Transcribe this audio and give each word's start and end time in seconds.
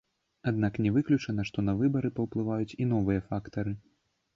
Аднак 0.51 0.79
не 0.85 0.93
выключана, 0.95 1.47
што 1.51 1.67
на 1.69 1.77
выбары 1.85 2.13
паўплываюць 2.19 2.77
і 2.81 2.93
новыя 2.97 3.19
фактары. 3.33 3.81